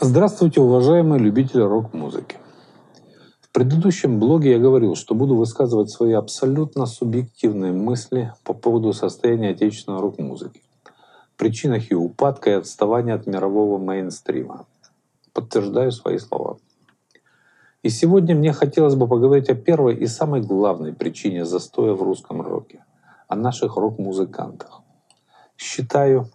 Здравствуйте, 0.00 0.60
уважаемые 0.60 1.20
любители 1.20 1.62
рок-музыки. 1.62 2.36
В 3.40 3.48
предыдущем 3.52 4.18
блоге 4.18 4.50
я 4.50 4.58
говорил, 4.58 4.96
что 4.96 5.14
буду 5.14 5.36
высказывать 5.36 5.90
свои 5.90 6.12
абсолютно 6.12 6.86
субъективные 6.86 7.72
мысли 7.72 8.32
по 8.42 8.54
поводу 8.54 8.92
состояния 8.92 9.50
отечественной 9.50 10.00
рок-музыки, 10.00 10.62
причинах 11.36 11.92
ее 11.92 11.98
упадка 11.98 12.50
и 12.50 12.54
отставания 12.54 13.14
от 13.14 13.28
мирового 13.28 13.78
мейнстрима. 13.78 14.66
Подтверждаю 15.32 15.92
свои 15.92 16.18
слова. 16.18 16.58
И 17.84 17.88
сегодня 17.88 18.34
мне 18.34 18.52
хотелось 18.52 18.96
бы 18.96 19.06
поговорить 19.06 19.48
о 19.48 19.54
первой 19.54 19.94
и 19.94 20.08
самой 20.08 20.40
главной 20.40 20.92
причине 20.92 21.44
застоя 21.44 21.92
в 21.92 22.02
русском 22.02 22.42
роке– 22.42 22.84
о 23.28 23.36
наших 23.36 23.76
рок-музыкантах. 23.76 24.82
Считаю, 25.56 26.30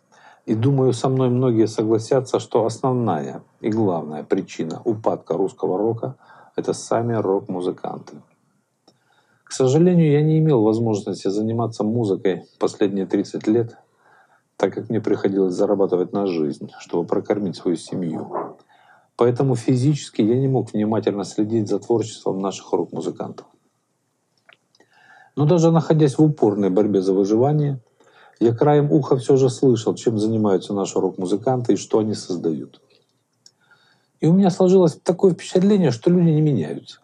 и 0.50 0.56
думаю, 0.56 0.94
со 0.94 1.10
мной 1.10 1.30
многие 1.30 1.68
согласятся, 1.68 2.40
что 2.40 2.66
основная 2.66 3.44
и 3.62 3.70
главная 3.70 4.24
причина 4.24 4.82
упадка 4.84 5.38
русского 5.38 5.78
рока– 5.78 6.16
это 6.56 6.74
сами 6.74 7.14
рок-музыканты. 7.14 8.24
К 9.44 9.52
сожалению, 9.52 10.12
я 10.12 10.24
не 10.24 10.40
имел 10.40 10.64
возможности 10.64 11.28
заниматься 11.28 11.84
музыкой 11.84 12.46
последние 12.58 13.06
30 13.06 13.46
лет, 13.46 13.78
так 14.58 14.74
как 14.74 14.90
мне 14.90 15.00
приходилось 15.00 15.54
зарабатывать 15.54 16.14
на 16.14 16.26
жизнь, 16.26 16.72
чтобы 16.80 17.06
прокормить 17.06 17.56
свою 17.56 17.78
семью. 17.78 18.58
Поэтому 19.18 19.56
физически 19.56 20.24
я 20.24 20.36
не 20.40 20.48
мог 20.48 20.74
внимательно 20.74 21.26
следить 21.26 21.70
за 21.70 21.78
творчеством 21.78 22.40
наших 22.40 22.74
рок-музыкантов. 22.74 23.46
Но 25.36 25.46
даже 25.46 25.70
находясь 25.70 26.18
в 26.18 26.24
упорной 26.24 26.72
борьбе 26.72 27.04
за 27.04 27.14
выживание, 27.14 27.82
я 28.40 28.54
краем 28.54 28.92
уха 28.92 29.18
все 29.18 29.36
же 29.36 29.50
слышал, 29.50 29.96
чем 29.96 30.18
занимаются 30.18 30.74
наши 30.74 31.00
рок-музыканты 31.00 31.74
и 31.74 31.78
что 31.78 32.00
они 32.00 32.14
создают. 32.14 32.82
И 34.22 34.28
у 34.28 34.34
меня 34.34 34.50
сложилось 34.50 34.98
такое 35.02 35.34
впечатление, 35.34 35.92
что 35.92 36.10
люди 36.10 36.30
не 36.30 36.42
меняются. 36.42 37.00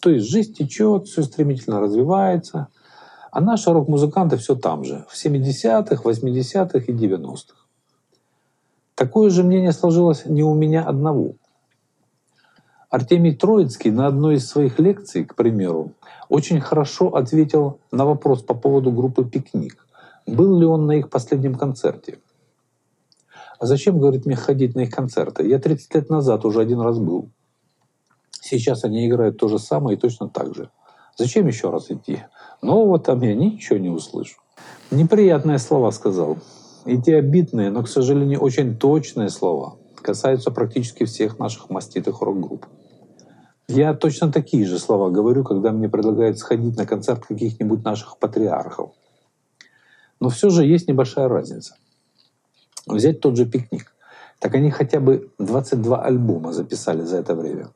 То 0.00 0.10
есть 0.10 0.30
жизнь 0.30 0.54
течет, 0.54 1.06
все 1.06 1.22
стремительно 1.22 1.80
развивается, 1.80 2.68
а 3.30 3.40
наши 3.40 3.70
рок-музыканты 3.70 4.36
все 4.38 4.54
там 4.54 4.84
же, 4.84 5.04
в 5.08 5.14
70-х, 5.14 6.02
80-х 6.02 6.78
и 6.78 6.92
90-х. 6.92 7.56
Такое 8.94 9.30
же 9.30 9.42
мнение 9.42 9.72
сложилось 9.72 10.24
не 10.26 10.42
у 10.42 10.54
меня 10.54 10.82
одного. 10.82 11.34
Артемий 12.90 13.34
Троицкий 13.36 13.90
на 13.90 14.06
одной 14.06 14.36
из 14.36 14.48
своих 14.48 14.78
лекций, 14.78 15.24
к 15.24 15.36
примеру, 15.36 15.92
очень 16.28 16.60
хорошо 16.60 17.14
ответил 17.14 17.78
на 17.92 18.04
вопрос 18.04 18.42
по 18.42 18.54
поводу 18.54 18.90
группы 18.90 19.24
«Пикник», 19.24 19.86
был 20.26 20.58
ли 20.58 20.66
он 20.66 20.86
на 20.86 20.92
их 20.92 21.10
последнем 21.10 21.54
концерте? 21.54 22.18
А 23.58 23.66
зачем, 23.66 23.98
говорит, 23.98 24.26
мне 24.26 24.36
ходить 24.36 24.74
на 24.74 24.80
их 24.80 24.90
концерты? 24.90 25.46
Я 25.46 25.58
30 25.58 25.94
лет 25.94 26.10
назад 26.10 26.44
уже 26.44 26.60
один 26.60 26.80
раз 26.80 26.98
был. 26.98 27.30
Сейчас 28.30 28.84
они 28.84 29.06
играют 29.06 29.36
то 29.36 29.48
же 29.48 29.58
самое 29.58 29.96
и 29.96 30.00
точно 30.00 30.28
так 30.28 30.54
же. 30.54 30.70
Зачем 31.16 31.46
еще 31.46 31.70
раз 31.70 31.90
идти? 31.90 32.24
Нового 32.62 32.98
там 32.98 33.20
я 33.20 33.34
ничего 33.34 33.78
не 33.78 33.90
услышу. 33.90 34.40
Неприятные 34.90 35.58
слова 35.58 35.90
сказал. 35.90 36.38
И 36.86 37.00
те 37.00 37.16
обидные, 37.16 37.70
но, 37.70 37.82
к 37.82 37.88
сожалению, 37.88 38.40
очень 38.40 38.76
точные 38.76 39.28
слова 39.28 39.76
касаются 40.00 40.50
практически 40.50 41.04
всех 41.04 41.38
наших 41.38 41.68
маститых 41.68 42.22
рок-групп. 42.22 42.66
Я 43.68 43.94
точно 43.94 44.32
такие 44.32 44.64
же 44.64 44.78
слова 44.78 45.10
говорю, 45.10 45.44
когда 45.44 45.70
мне 45.70 45.88
предлагают 45.88 46.38
сходить 46.38 46.76
на 46.76 46.86
концерт 46.86 47.26
каких-нибудь 47.26 47.84
наших 47.84 48.16
патриархов. 48.18 48.90
Но 50.20 50.28
все 50.28 50.50
же 50.50 50.64
есть 50.64 50.88
небольшая 50.88 51.28
разница. 51.28 51.76
Взять 52.86 53.20
тот 53.20 53.36
же 53.36 53.46
пикник. 53.46 53.92
Так 54.38 54.54
они 54.54 54.70
хотя 54.70 55.00
бы 55.00 55.30
22 55.38 56.02
альбома 56.02 56.52
записали 56.52 57.02
за 57.02 57.18
это 57.18 57.34
время. 57.34 57.68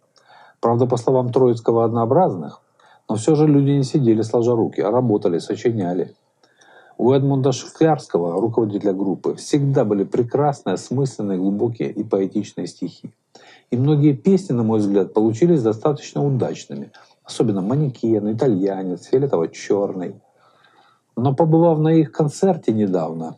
Правда, 0.60 0.86
по 0.86 0.96
словам 0.96 1.30
Троицкого, 1.30 1.84
однообразных, 1.84 2.60
но 3.08 3.16
все 3.16 3.34
же 3.34 3.46
люди 3.46 3.70
не 3.70 3.84
сидели 3.84 4.22
сложа 4.22 4.52
руки, 4.52 4.80
а 4.80 4.90
работали, 4.90 5.38
сочиняли. 5.38 6.14
У 6.96 7.12
Эдмунда 7.12 7.52
Шклярского, 7.52 8.40
руководителя 8.40 8.92
группы, 8.92 9.34
всегда 9.34 9.84
были 9.84 10.04
прекрасные, 10.04 10.74
осмысленные, 10.74 11.38
глубокие 11.38 11.90
и 11.90 12.04
поэтичные 12.04 12.66
стихи. 12.66 13.12
И 13.70 13.76
многие 13.76 14.12
песни, 14.12 14.52
на 14.54 14.62
мой 14.62 14.78
взгляд, 14.78 15.12
получились 15.12 15.62
достаточно 15.62 16.24
удачными. 16.24 16.92
Особенно 17.24 17.60
«Манекен», 17.62 18.32
«Итальянец», 18.32 19.06
«Фиолетово-черный». 19.06 20.14
Но 21.16 21.34
побывав 21.34 21.78
на 21.78 21.94
их 21.94 22.12
концерте 22.12 22.72
недавно, 22.72 23.36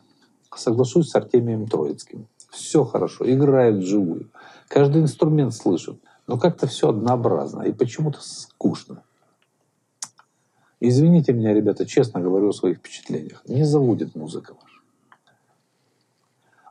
соглашусь 0.55 1.09
с 1.09 1.15
Артемием 1.15 1.67
Троицким. 1.67 2.27
Все 2.49 2.83
хорошо, 2.83 3.31
играют 3.31 3.77
вживую. 3.77 4.29
Каждый 4.67 5.01
инструмент 5.01 5.53
слышит. 5.53 5.99
Но 6.25 6.37
как-то 6.37 6.67
все 6.67 6.89
однообразно 6.89 7.63
и 7.63 7.71
почему-то 7.71 8.19
скучно. 8.21 9.03
Извините 10.79 11.33
меня, 11.33 11.53
ребята, 11.53 11.85
честно 11.85 12.19
говорю 12.19 12.49
о 12.49 12.53
своих 12.53 12.77
впечатлениях. 12.77 13.41
Не 13.47 13.63
заводит 13.63 14.15
музыка 14.15 14.53
ваша. 14.53 14.81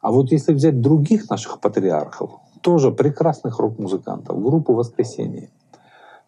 А 0.02 0.12
вот 0.12 0.30
если 0.30 0.52
взять 0.52 0.80
других 0.80 1.30
наших 1.30 1.60
патриархов, 1.60 2.32
тоже 2.60 2.92
прекрасных 2.92 3.58
рок-музыкантов, 3.58 4.40
группу 4.40 4.74
«Воскресенье», 4.74 5.50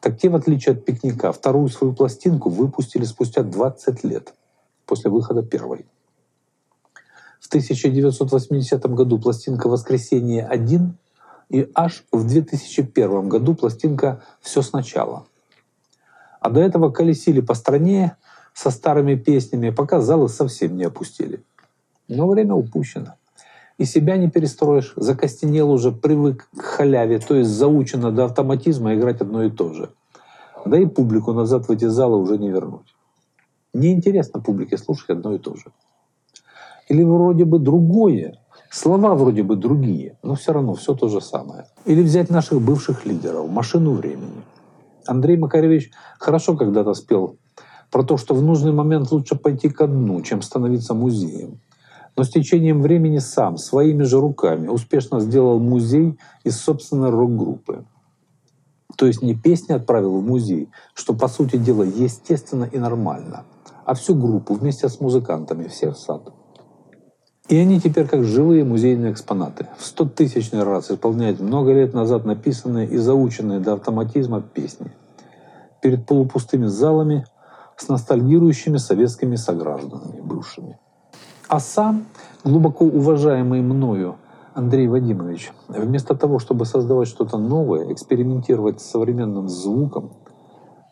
так 0.00 0.18
те, 0.18 0.28
в 0.28 0.36
отличие 0.36 0.74
от 0.74 0.84
«Пикника», 0.84 1.32
вторую 1.32 1.68
свою 1.68 1.92
пластинку 1.92 2.48
выпустили 2.50 3.04
спустя 3.04 3.42
20 3.42 4.04
лет 4.04 4.34
после 4.88 5.10
выхода 5.10 5.42
первой. 5.42 5.86
В 7.38 7.46
1980 7.46 8.84
году 8.86 9.18
пластинка 9.18 9.68
«Воскресенье-1» 9.68 10.90
и 11.50 11.70
аж 11.74 12.04
в 12.10 12.26
2001 12.26 13.28
году 13.28 13.54
пластинка 13.54 14.22
«Все 14.40 14.62
сначала». 14.62 15.26
А 16.40 16.50
до 16.50 16.60
этого 16.60 16.90
колесили 16.90 17.40
по 17.40 17.54
стране 17.54 18.16
со 18.54 18.70
старыми 18.70 19.14
песнями, 19.14 19.70
пока 19.70 20.00
залы 20.00 20.28
совсем 20.28 20.76
не 20.76 20.84
опустили. 20.84 21.42
Но 22.08 22.28
время 22.28 22.54
упущено. 22.54 23.14
И 23.76 23.84
себя 23.84 24.16
не 24.16 24.28
перестроишь, 24.28 24.92
закостенел 24.96 25.70
уже, 25.70 25.92
привык 25.92 26.48
к 26.56 26.62
халяве, 26.62 27.20
то 27.20 27.36
есть 27.36 27.50
заучено 27.50 28.10
до 28.10 28.24
автоматизма 28.24 28.94
играть 28.94 29.20
одно 29.20 29.44
и 29.44 29.50
то 29.50 29.72
же. 29.72 29.90
Да 30.64 30.76
и 30.76 30.86
публику 30.86 31.32
назад 31.32 31.68
в 31.68 31.70
эти 31.70 31.84
залы 31.84 32.16
уже 32.16 32.38
не 32.38 32.50
вернуть. 32.50 32.94
Неинтересно 33.74 34.40
публике 34.40 34.78
слушать 34.78 35.10
одно 35.10 35.34
и 35.34 35.38
то 35.38 35.54
же. 35.54 35.66
Или 36.88 37.02
вроде 37.02 37.44
бы 37.44 37.58
другое, 37.58 38.38
слова 38.70 39.14
вроде 39.14 39.42
бы 39.42 39.56
другие, 39.56 40.18
но 40.22 40.34
все 40.34 40.52
равно 40.52 40.74
все 40.74 40.94
то 40.94 41.08
же 41.08 41.20
самое. 41.20 41.66
Или 41.84 42.02
взять 42.02 42.30
наших 42.30 42.62
бывших 42.62 43.04
лидеров, 43.04 43.50
машину 43.50 43.92
времени. 43.92 44.42
Андрей 45.06 45.36
Макаревич 45.36 45.90
хорошо 46.18 46.56
когда-то 46.56 46.94
спел 46.94 47.36
про 47.90 48.02
то, 48.02 48.16
что 48.16 48.34
в 48.34 48.42
нужный 48.42 48.72
момент 48.72 49.10
лучше 49.10 49.36
пойти 49.36 49.68
ко 49.68 49.86
дну, 49.86 50.20
чем 50.22 50.40
становиться 50.42 50.94
музеем. 50.94 51.60
Но 52.16 52.24
с 52.24 52.30
течением 52.30 52.82
времени 52.82 53.18
сам, 53.18 53.58
своими 53.58 54.02
же 54.02 54.18
руками, 54.18 54.68
успешно 54.68 55.20
сделал 55.20 55.60
музей 55.60 56.18
из 56.42 56.58
собственной 56.58 57.10
рок-группы. 57.10 57.84
То 58.96 59.06
есть 59.06 59.22
не 59.22 59.34
песни 59.34 59.74
отправил 59.74 60.18
в 60.18 60.24
музей, 60.24 60.68
что 60.94 61.14
по 61.14 61.28
сути 61.28 61.56
дела 61.56 61.84
естественно 61.84 62.64
и 62.64 62.78
нормально– 62.78 63.44
а 63.88 63.94
всю 63.94 64.14
группу 64.14 64.52
вместе 64.52 64.86
с 64.86 65.00
музыкантами, 65.00 65.66
все 65.66 65.92
в 65.92 65.96
сад. 65.96 66.30
И 67.48 67.56
они 67.56 67.80
теперь 67.80 68.06
как 68.06 68.22
живые 68.22 68.62
музейные 68.62 69.12
экспонаты. 69.12 69.66
В 69.78 69.86
сто 69.86 70.04
тысячный 70.04 70.62
раз 70.62 70.90
исполняют 70.90 71.40
много 71.40 71.72
лет 71.72 71.94
назад 71.94 72.26
написанные 72.26 72.86
и 72.86 72.98
заученные 72.98 73.60
до 73.60 73.72
автоматизма 73.72 74.42
песни. 74.42 74.92
Перед 75.80 76.04
полупустыми 76.04 76.66
залами 76.66 77.24
с 77.78 77.88
ностальгирующими 77.88 78.76
советскими 78.76 79.36
согражданами 79.36 80.20
бывшими. 80.20 80.78
А 81.48 81.58
сам, 81.58 82.04
глубоко 82.44 82.84
уважаемый 82.84 83.62
мною 83.62 84.16
Андрей 84.52 84.86
Вадимович, 84.86 85.50
вместо 85.66 86.14
того, 86.14 86.40
чтобы 86.40 86.66
создавать 86.66 87.08
что-то 87.08 87.38
новое, 87.38 87.90
экспериментировать 87.90 88.82
с 88.82 88.90
современным 88.90 89.48
звуком, 89.48 90.12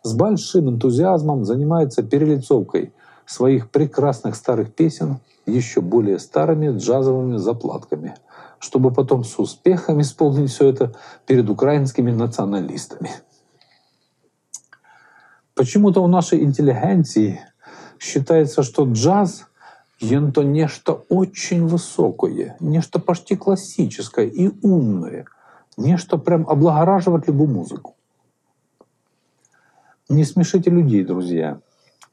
с 0.07 0.15
большим 0.15 0.71
энтузиазмом 0.71 1.45
занимается 1.45 2.03
перелицовкой 2.03 2.93
своих 3.27 3.71
прекрасных 3.71 4.37
старых 4.37 4.73
песен 4.73 5.19
еще 5.47 5.81
более 5.81 6.21
старыми 6.21 6.77
джазовыми 6.77 7.37
заплатками, 7.39 8.15
чтобы 8.61 8.93
потом 8.93 9.25
с 9.25 9.39
успехом 9.39 10.01
исполнить 10.01 10.51
все 10.51 10.69
это 10.69 10.95
перед 11.27 11.51
украинскими 11.51 12.13
националистами. 12.13 13.11
Почему-то 15.55 16.03
у 16.03 16.07
нашей 16.07 16.45
интеллигенции 16.45 17.41
считается, 17.99 18.63
что 18.63 18.85
джаз 18.85 19.47
это 20.01 20.43
нечто 20.43 20.93
очень 21.09 21.67
высокое, 21.67 22.57
нечто 22.61 23.01
почти 23.01 23.35
классическое 23.35 24.27
и 24.27 24.51
умное, 24.63 25.27
нечто 25.77 26.17
прям 26.17 26.49
облагораживать 26.49 27.27
любую 27.27 27.49
музыку. 27.49 27.97
Не 30.09 30.25
смешите 30.25 30.71
людей, 30.71 31.05
друзья. 31.05 31.59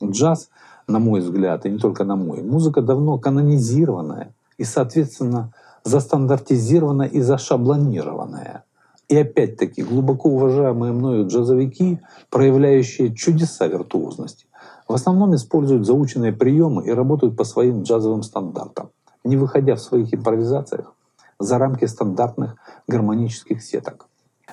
Джаз, 0.03 0.49
на 0.87 0.97
мой 0.97 1.21
взгляд, 1.21 1.67
и 1.67 1.69
не 1.69 1.77
только 1.77 2.03
на 2.03 2.15
мой, 2.15 2.41
музыка 2.41 2.81
давно 2.81 3.19
канонизированная 3.19 4.33
и, 4.57 4.63
соответственно, 4.63 5.53
застандартизированная 5.83 7.07
и 7.07 7.21
зашаблонированная. 7.21 8.63
И 9.09 9.15
опять-таки 9.15 9.83
глубоко 9.83 10.29
уважаемые 10.29 10.91
мною 10.91 11.27
джазовики, 11.27 12.01
проявляющие 12.31 13.13
чудеса 13.13 13.67
виртуозности, 13.67 14.47
в 14.87 14.93
основном 14.93 15.35
используют 15.35 15.85
заученные 15.85 16.33
приемы 16.33 16.87
и 16.87 16.91
работают 16.91 17.37
по 17.37 17.43
своим 17.43 17.83
джазовым 17.83 18.23
стандартам, 18.23 18.89
не 19.23 19.37
выходя 19.37 19.75
в 19.75 19.81
своих 19.81 20.11
импровизациях 20.15 20.95
за 21.37 21.59
рамки 21.59 21.85
стандартных 21.85 22.55
гармонических 22.87 23.61
сеток. 23.61 24.07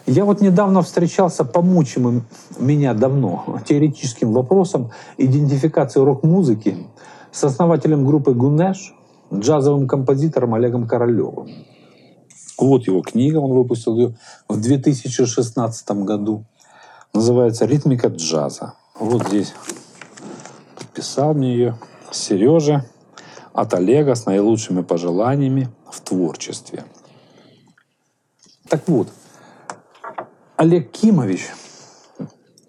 Я 0.06 0.25
вот 0.25 0.41
недавно 0.41 0.82
встречался 0.82 1.44
помучимым 1.44 2.25
меня 2.58 2.94
давно 2.94 3.61
теоретическим 3.67 4.32
вопросом 4.32 4.91
идентификации 5.19 6.00
рок-музыки 6.00 6.76
с 7.32 7.44
основателем 7.44 8.05
группы 8.05 8.32
«Гунеш», 8.32 8.94
джазовым 9.32 9.87
композитором 9.87 10.55
Олегом 10.55 10.88
Королевым. 10.88 11.49
Вот 12.58 12.87
его 12.87 13.00
книга, 13.00 13.38
он 13.38 13.52
выпустил 13.52 13.97
ее 13.97 14.14
в 14.49 14.61
2016 14.61 15.91
году. 16.05 16.44
Называется 17.14 17.64
«Ритмика 17.64 18.08
джаза». 18.08 18.75
Вот 18.99 19.29
здесь 19.29 19.55
подписал 20.76 21.35
мне 21.35 21.52
ее 21.52 21.79
Сережа 22.11 22.85
от 23.52 23.75
Олега 23.75 24.14
с 24.14 24.26
наилучшими 24.26 24.82
пожеланиями 24.82 25.69
в 25.91 26.00
творчестве. 26.00 26.85
Так 28.69 28.87
вот, 28.88 29.08
Олег 30.61 30.91
Кимович 30.91 31.49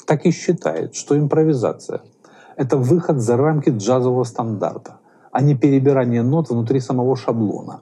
так 0.08 0.26
и 0.26 0.32
считает, 0.32 0.96
что 0.96 1.20
импровизация— 1.20 2.02
это 2.56 2.78
выход 2.78 3.20
за 3.20 3.36
рамки 3.36 3.70
джазового 3.70 4.24
стандарта, 4.24 5.02
а 5.34 5.42
не 5.42 5.58
перебирание 5.58 6.24
нот 6.24 6.50
внутри 6.50 6.80
самого 6.80 7.18
шаблона. 7.18 7.82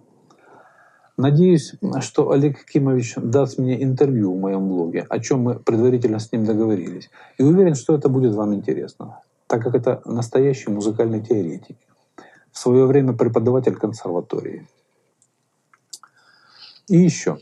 Надеюсь, 1.15 1.75
что 2.01 2.31
Олег 2.31 2.65
Кимович 2.65 3.17
даст 3.17 3.59
мне 3.59 3.83
интервью 3.83 4.33
в 4.33 4.39
моем 4.39 4.67
блоге, 4.67 5.05
о 5.07 5.19
чем 5.19 5.41
мы 5.41 5.59
предварительно 5.59 6.17
с 6.17 6.31
ним 6.31 6.43
договорились. 6.43 7.11
И 7.37 7.43
уверен, 7.43 7.75
что 7.75 7.93
это 7.93 8.09
будет 8.09 8.33
вам 8.33 8.55
интересно, 8.55 9.21
так 9.45 9.61
как 9.61 9.75
это 9.75 10.01
настоящий 10.05 10.71
музыкальный 10.71 11.21
теоретик. 11.21 11.77
В 12.51 12.57
свое 12.57 12.87
время 12.87 13.13
преподаватель 13.13 13.75
консерватории. 13.75 14.67
И 16.87 16.97
еще. 16.97 17.37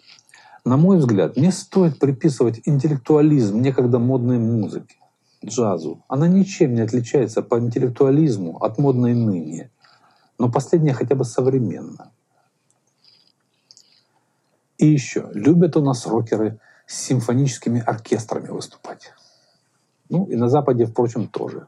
На 0.68 0.76
мой 0.76 0.98
взгляд, 0.98 1.38
не 1.38 1.50
стоит 1.50 1.98
приписывать 1.98 2.60
интеллектуализм 2.66 3.62
некогда 3.62 4.00
модной 4.00 4.38
музыке, 4.38 4.98
джазу. 5.46 6.04
Она 6.10 6.28
ничем 6.28 6.74
не 6.74 6.82
отличается 6.82 7.42
по 7.42 7.58
интеллектуализму 7.58 8.58
от 8.58 8.78
модной 8.78 9.14
ныне. 9.14 9.72
Но 10.38 10.52
последняя 10.52 10.92
хотя 10.92 11.16
бы 11.16 11.24
современна. 11.24 12.12
И 14.78 14.88
еще, 14.88 15.30
любят 15.34 15.78
у 15.78 15.82
нас 15.82 16.06
рокеры 16.06 16.60
с 16.86 17.00
симфоническими 17.02 17.80
оркестрами 17.80 18.50
выступать. 18.50 19.14
Ну 20.10 20.26
и 20.26 20.36
на 20.36 20.50
Западе, 20.50 20.86
впрочем, 20.86 21.30
тоже. 21.30 21.68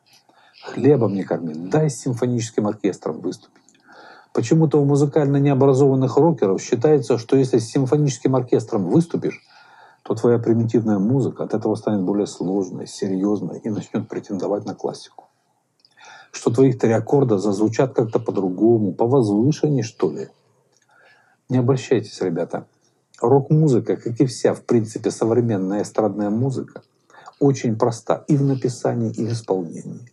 Хлебом 0.61 1.13
не 1.13 1.23
корми, 1.23 1.53
дай 1.53 1.89
симфоническим 1.89 2.67
оркестром 2.67 3.21
выступить. 3.21 3.63
Почему-то 4.33 4.79
у 4.79 4.85
музыкально 4.85 5.37
необразованных 5.37 6.17
рокеров 6.17 6.61
считается, 6.61 7.17
что 7.17 7.35
если 7.35 7.57
с 7.57 7.69
симфоническим 7.71 8.35
оркестром 8.35 8.85
выступишь, 8.85 9.41
то 10.03 10.13
твоя 10.13 10.37
примитивная 10.37 10.99
музыка 10.99 11.43
от 11.43 11.53
этого 11.53 11.75
станет 11.75 12.03
более 12.03 12.27
сложной, 12.27 12.87
серьезной 12.87 13.59
и 13.59 13.69
начнет 13.69 14.07
претендовать 14.07 14.65
на 14.65 14.75
классику. 14.75 15.25
Что 16.31 16.51
твоих 16.51 16.77
три 16.77 16.91
аккорда 16.91 17.39
зазвучат 17.39 17.93
как-то 17.93 18.19
по-другому, 18.19 18.93
по 18.93 19.07
возвышенней, 19.07 19.81
что 19.81 20.11
ли. 20.11 20.29
Не 21.49 21.57
обольщайтесь, 21.57 22.21
ребята. 22.21 22.67
Рок-музыка, 23.19 23.97
как 23.97 24.21
и 24.21 24.25
вся, 24.27 24.53
в 24.53 24.61
принципе, 24.61 25.09
современная 25.09 25.81
эстрадная 25.81 26.29
музыка, 26.29 26.83
очень 27.39 27.77
проста 27.77 28.23
и 28.27 28.37
в 28.37 28.43
написании, 28.43 29.11
и 29.11 29.25
в 29.25 29.33
исполнении 29.33 30.07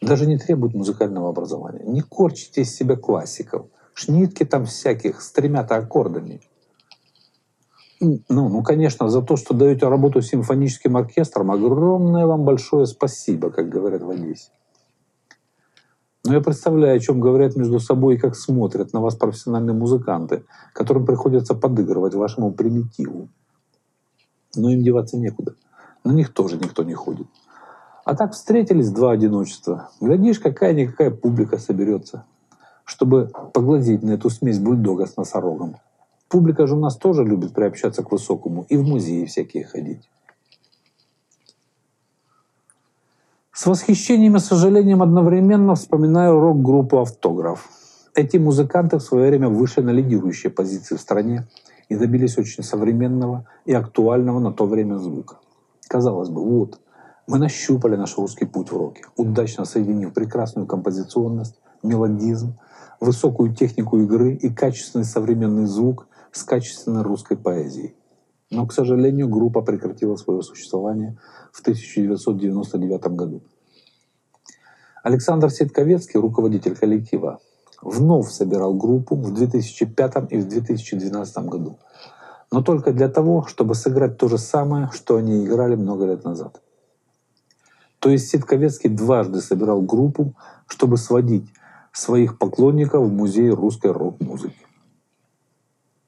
даже 0.00 0.26
не 0.26 0.38
требует 0.38 0.74
музыкального 0.74 1.28
образования. 1.28 1.84
Не 1.84 2.00
корчите 2.00 2.62
из 2.62 2.74
себя 2.74 2.96
классиков. 2.96 3.66
Шнитки 3.94 4.44
там 4.44 4.64
всяких 4.64 5.20
с 5.20 5.30
тремя-то 5.32 5.76
аккордами. 5.76 6.40
Ну, 8.00 8.22
ну, 8.28 8.62
конечно, 8.62 9.10
за 9.10 9.20
то, 9.20 9.36
что 9.36 9.52
даете 9.52 9.86
работу 9.86 10.22
симфоническим 10.22 10.96
оркестром, 10.96 11.50
огромное 11.50 12.24
вам 12.24 12.44
большое 12.44 12.86
спасибо, 12.86 13.50
как 13.50 13.68
говорят 13.68 14.00
в 14.00 14.08
Одессе. 14.08 14.50
Но 16.24 16.34
я 16.34 16.40
представляю, 16.40 16.96
о 16.96 17.00
чем 17.00 17.20
говорят 17.20 17.56
между 17.56 17.78
собой 17.78 18.14
и 18.14 18.18
как 18.18 18.36
смотрят 18.36 18.92
на 18.94 19.00
вас 19.00 19.16
профессиональные 19.16 19.74
музыканты, 19.74 20.44
которым 20.74 21.04
приходится 21.04 21.54
подыгрывать 21.54 22.14
вашему 22.14 22.52
примитиву. 22.52 23.28
Но 24.54 24.70
им 24.70 24.82
деваться 24.82 25.18
некуда. 25.18 25.54
На 26.04 26.12
них 26.12 26.32
тоже 26.32 26.56
никто 26.56 26.82
не 26.82 26.94
ходит. 26.94 27.26
А 28.04 28.14
так 28.14 28.32
встретились 28.32 28.90
два 28.90 29.12
одиночества. 29.12 29.90
Глядишь, 30.00 30.40
какая-никакая 30.40 31.10
публика 31.10 31.58
соберется, 31.58 32.24
чтобы 32.84 33.30
поглазеть 33.52 34.02
на 34.02 34.12
эту 34.12 34.30
смесь 34.30 34.58
бульдога 34.58 35.06
с 35.06 35.16
носорогом. 35.16 35.76
Публика 36.28 36.66
же 36.66 36.76
у 36.76 36.80
нас 36.80 36.96
тоже 36.96 37.24
любит 37.24 37.52
приобщаться 37.52 38.02
к 38.02 38.12
высокому 38.12 38.64
и 38.68 38.76
в 38.76 38.84
музеи 38.84 39.24
всякие 39.26 39.64
ходить. 39.64 40.08
С 43.52 43.66
восхищением 43.66 44.36
и 44.36 44.38
сожалением 44.38 45.02
одновременно 45.02 45.74
вспоминаю 45.74 46.40
рок-группу 46.40 47.00
«Автограф». 47.00 47.68
Эти 48.14 48.38
музыканты 48.38 48.96
в 48.96 49.02
свое 49.02 49.28
время 49.28 49.48
вышли 49.48 49.82
на 49.82 49.90
лидирующие 49.90 50.50
позиции 50.50 50.96
в 50.96 51.00
стране 51.00 51.46
и 51.88 51.96
добились 51.96 52.38
очень 52.38 52.64
современного 52.64 53.46
и 53.66 53.74
актуального 53.74 54.40
на 54.40 54.52
то 54.52 54.64
время 54.64 54.96
звука. 54.96 55.36
Казалось 55.88 56.30
бы, 56.30 56.42
вот– 56.42 56.80
мы 57.26 57.38
нащупали 57.38 57.96
наш 57.96 58.16
русский 58.16 58.44
путь 58.44 58.70
в 58.70 58.76
роке, 58.76 59.04
удачно 59.16 59.64
соединив 59.64 60.12
прекрасную 60.12 60.66
композиционность, 60.66 61.60
мелодизм, 61.82 62.58
высокую 63.00 63.54
технику 63.54 63.98
игры 63.98 64.34
и 64.34 64.50
качественный 64.52 65.04
современный 65.04 65.66
звук 65.66 66.06
с 66.32 66.42
качественной 66.44 67.02
русской 67.02 67.36
поэзией. 67.36 67.94
Но, 68.50 68.66
к 68.66 68.72
сожалению, 68.72 69.28
группа 69.28 69.62
прекратила 69.62 70.16
свое 70.16 70.42
существование 70.42 71.18
в 71.52 71.60
1999 71.60 73.06
году. 73.14 73.42
Александр 75.02 75.50
Ситковецкий, 75.50 76.20
руководитель 76.20 76.74
коллектива, 76.74 77.38
вновь 77.80 78.28
собирал 78.30 78.74
группу 78.74 79.14
в 79.14 79.32
2005 79.32 80.32
и 80.32 80.36
в 80.36 80.48
2012 80.48 81.38
году. 81.46 81.78
Но 82.52 82.62
только 82.62 82.92
для 82.92 83.08
того, 83.08 83.46
чтобы 83.46 83.74
сыграть 83.74 84.18
то 84.18 84.28
же 84.28 84.36
самое, 84.36 84.90
что 84.92 85.16
они 85.16 85.46
играли 85.46 85.76
много 85.76 86.06
лет 86.06 86.24
назад– 86.24 86.60
то 88.00 88.08
есть 88.08 88.30
Ситковецкий 88.30 88.88
дважды 88.88 89.40
собирал 89.40 89.82
группу, 89.82 90.34
чтобы 90.66 90.96
сводить 90.96 91.46
своих 91.92 92.38
поклонников 92.38 93.06
в 93.06 93.12
музей 93.12 93.50
русской 93.50 93.92
рок-музыки. 93.92 94.66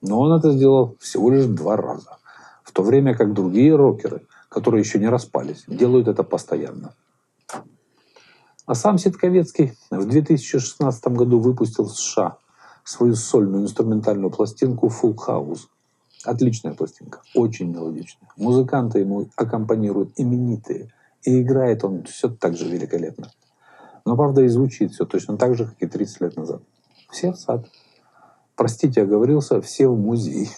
Но 0.01 0.19
он 0.19 0.33
это 0.33 0.53
сделал 0.53 0.97
всего 0.99 1.31
лишь 1.31 1.45
два 1.45 1.77
раза, 1.77 2.17
в 2.65 2.73
то 2.73 2.83
время 2.83 3.15
как 3.15 3.35
другие 3.35 3.77
рокеры, 3.77 4.23
которые 4.49 4.81
еще 4.81 4.99
не 4.99 5.09
распались, 5.09 5.65
делают 5.69 6.09
это 6.09 6.23
постоянно. 6.23 6.95
А 8.65 8.75
сам 8.75 8.97
Ситковецкий 8.97 9.75
в 9.91 10.07
2016 10.07 11.05
году 11.09 11.41
выпустил 11.41 11.85
в 11.85 11.93
США 11.93 12.39
свою 12.85 13.17
сольную 13.17 13.65
инструментальную 13.65 14.31
пластинку 14.31 14.87
Full 14.89 15.17
House. 15.27 15.67
Отличная 16.25 16.73
пластинка, 16.73 17.21
очень 17.35 17.71
мелодичная. 17.71 18.31
Музыканты 18.37 19.01
ему 19.01 19.29
аккомпанируют 19.37 20.13
именитые– 20.17 20.91
и 21.23 21.43
играет 21.43 21.85
он 21.85 22.05
все 22.05 22.29
так 22.29 22.57
же 22.57 22.69
великолепно. 22.69 23.31
Но, 24.05 24.17
правда, 24.17 24.43
и 24.43 24.49
звучит 24.49 24.93
все 24.93 25.05
точно 25.05 25.37
так 25.37 25.57
же, 25.57 25.67
как 25.67 25.77
и 25.79 25.87
30 25.87 26.21
лет 26.21 26.37
назад. 26.37 26.63
Все 27.11 27.33
в 27.33 27.37
сад. 27.37 27.67
Простите, 28.57 29.03
оговорился, 29.03 29.61
все 29.61 29.89
в 29.89 29.99
музей. 29.99 30.51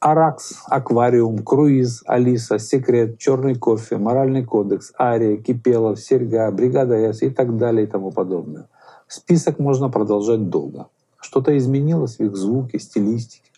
Аракс, 0.00 0.62
Аквариум, 0.66 1.38
Круиз, 1.38 2.04
Алиса, 2.06 2.58
Секрет, 2.58 3.18
Черный 3.18 3.56
кофе, 3.56 3.96
Моральный 3.96 4.44
кодекс, 4.44 4.92
Ария, 4.98 5.36
Кипелов, 5.38 5.98
Серьга, 5.98 6.50
Бригада 6.52 6.94
С 7.12 7.22
и 7.22 7.30
так 7.30 7.56
далее 7.56 7.84
и 7.84 7.90
тому 7.90 8.12
подобное. 8.12 8.68
Список 9.08 9.58
можно 9.58 9.88
продолжать 9.88 10.48
долго. 10.48 10.88
Что-то 11.20 11.56
изменилось 11.58 12.18
в 12.18 12.24
их 12.24 12.36
звуке, 12.36 12.78
стилистике 12.78 13.50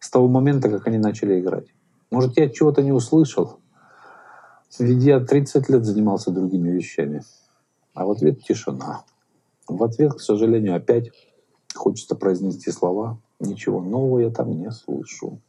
с 0.00 0.10
того 0.10 0.26
момента, 0.26 0.68
как 0.68 0.86
они 0.88 0.98
начали 0.98 1.38
играть. 1.38 1.66
Может, 2.16 2.38
я 2.38 2.48
чего-то 2.48 2.82
не 2.82 2.92
услышал? 2.92 3.58
Ведь 4.78 5.02
я 5.02 5.20
30 5.20 5.68
лет 5.68 5.84
занимался 5.84 6.30
другими 6.30 6.70
вещами. 6.70 7.22
А 7.92 8.06
в 8.06 8.10
ответ 8.10 8.42
тишина. 8.42 9.04
В 9.68 9.84
ответ, 9.84 10.14
к 10.14 10.20
сожалению, 10.20 10.76
опять 10.76 11.10
хочется 11.74 12.14
произнести 12.14 12.70
слова. 12.70 13.18
Ничего 13.38 13.82
нового 13.82 14.20
я 14.20 14.30
там 14.30 14.50
не 14.50 14.70
слышу. 14.70 15.42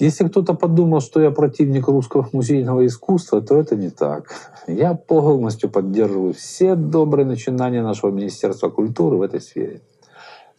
Если 0.00 0.26
кто-то 0.26 0.54
подумал, 0.54 1.00
что 1.00 1.20
я 1.20 1.30
противник 1.30 1.86
русского 1.86 2.28
музейного 2.32 2.84
искусства, 2.84 3.40
то 3.40 3.56
это 3.56 3.76
не 3.76 3.90
так. 3.90 4.34
Я 4.66 4.94
полностью 4.94 5.70
поддерживаю 5.70 6.34
все 6.34 6.74
добрые 6.74 7.26
начинания 7.26 7.84
нашего 7.84 8.10
Министерства 8.10 8.70
культуры 8.70 9.18
в 9.18 9.22
этой 9.22 9.40
сфере. 9.40 9.82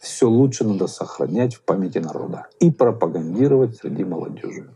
Все 0.02 0.28
лучше 0.28 0.64
надо 0.64 0.88
сохранять 0.88 1.54
в 1.54 1.62
памяти 1.62 1.98
народа 1.98 2.48
и 2.58 2.72
пропагандировать 2.72 3.76
среди 3.76 4.02
молодежи. 4.02 4.68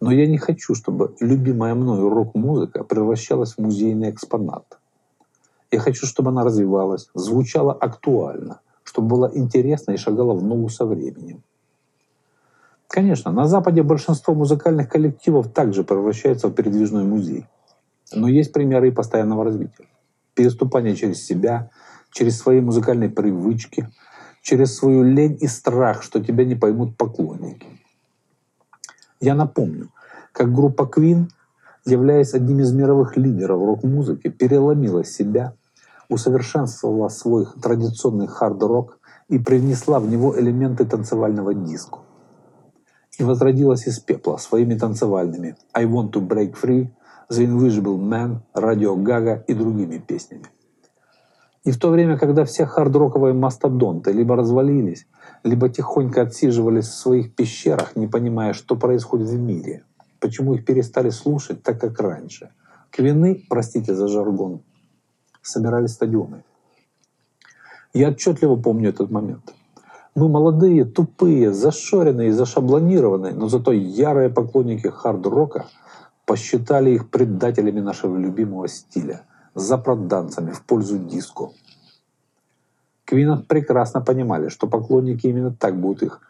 Но 0.00 0.10
я 0.10 0.26
не 0.26 0.38
хочу, 0.38 0.74
чтобы 0.74 1.14
любимая 1.20 1.74
мною 1.74 2.08
рок-музыка 2.08 2.82
превращалась 2.82 3.52
в 3.52 3.58
музейный 3.58 4.10
экспонат. 4.10 4.78
Я 5.70 5.80
хочу, 5.80 6.06
чтобы 6.06 6.30
она 6.30 6.44
развивалась, 6.44 7.10
звучала 7.12 7.74
актуально, 7.74 8.60
чтобы 8.84 9.08
была 9.08 9.30
интересна 9.34 9.92
и 9.92 9.98
шагала 9.98 10.32
в 10.32 10.42
ногу 10.42 10.70
со 10.70 10.86
временем. 10.86 11.42
Конечно, 12.88 13.32
на 13.32 13.46
Западе 13.46 13.82
большинство 13.82 14.32
музыкальных 14.32 14.88
коллективов 14.88 15.52
также 15.52 15.84
превращается 15.84 16.48
в 16.48 16.54
передвижной 16.54 17.04
музей. 17.04 17.44
Но 18.14 18.28
есть 18.28 18.54
примеры 18.54 18.88
и 18.88 18.92
постоянного 18.92 19.44
развития. 19.44 19.88
Переступание 20.32 20.96
через 20.96 21.22
себя, 21.22 21.70
через 22.12 22.38
свои 22.38 22.60
музыкальные 22.60 23.10
привычки, 23.10 23.88
через 24.42 24.76
свою 24.76 25.02
лень 25.02 25.36
и 25.40 25.46
страх, 25.46 26.02
что 26.02 26.22
тебя 26.22 26.44
не 26.44 26.54
поймут 26.54 26.96
поклонники. 26.96 27.66
Я 29.20 29.34
напомню, 29.34 29.90
как 30.32 30.52
группа 30.52 30.82
Queen, 30.82 31.28
являясь 31.84 32.34
одним 32.34 32.60
из 32.60 32.72
мировых 32.72 33.16
лидеров 33.16 33.60
рок-музыки, 33.60 34.28
переломила 34.28 35.04
себя, 35.04 35.54
усовершенствовала 36.08 37.08
свой 37.08 37.46
традиционный 37.60 38.26
хард-рок 38.26 38.98
и 39.28 39.38
привнесла 39.38 39.98
в 39.98 40.08
него 40.08 40.38
элементы 40.38 40.84
танцевального 40.84 41.54
диско. 41.54 42.00
И 43.18 43.24
возродилась 43.24 43.86
из 43.86 43.98
пепла 43.98 44.36
своими 44.36 44.74
танцевальными 44.74 45.56
«I 45.72 45.86
Want 45.86 46.12
to 46.12 46.26
Break 46.26 46.54
Free», 46.60 46.88
«The 47.30 47.46
Invisible 47.46 47.98
Man», 47.98 48.40
«Radio 48.54 48.94
Gaga» 48.96 49.42
и 49.46 49.54
другими 49.54 49.98
песнями. 49.98 50.44
И 51.66 51.72
в 51.72 51.80
то 51.80 51.90
время, 51.90 52.16
когда 52.16 52.44
все 52.44 52.64
хард-роковые 52.64 53.34
мастодонты 53.34 54.12
либо 54.12 54.36
развалились, 54.36 55.08
либо 55.42 55.68
тихонько 55.68 56.22
отсиживались 56.22 56.86
в 56.86 56.94
своих 56.94 57.34
пещерах, 57.34 57.96
не 57.96 58.06
понимая, 58.06 58.52
что 58.52 58.76
происходит 58.76 59.26
в 59.26 59.36
мире, 59.36 59.82
почему 60.20 60.54
их 60.54 60.64
перестали 60.64 61.10
слушать 61.10 61.64
так, 61.64 61.80
как 61.80 61.98
раньше. 61.98 62.50
Квины, 62.90 63.44
простите 63.48 63.96
за 63.96 64.06
жаргон, 64.06 64.60
собирали 65.42 65.88
стадионы. 65.88 66.44
Я 67.92 68.10
отчетливо 68.10 68.54
помню 68.54 68.90
этот 68.90 69.10
момент. 69.10 69.52
Мы 70.14 70.28
молодые, 70.28 70.84
тупые, 70.84 71.52
зашоренные 71.52 72.28
и 72.28 72.32
зашаблонированные, 72.32 73.34
но 73.34 73.48
зато 73.48 73.72
ярые 73.72 74.30
поклонники 74.30 74.86
хард-рока 74.86 75.66
посчитали 76.26 76.90
их 76.90 77.10
предателями 77.10 77.80
нашего 77.80 78.16
любимого 78.16 78.68
стиля, 78.68 79.22
запроданцами 79.56 80.52
в 80.52 80.62
пользу 80.62 80.98
диско. 80.98 81.50
Квина 83.06 83.38
прекрасно 83.38 84.02
понимали, 84.02 84.48
что 84.48 84.66
поклонники 84.66 85.26
именно 85.26 85.50
так 85.50 85.80
будут 85.80 86.02
их 86.02 86.20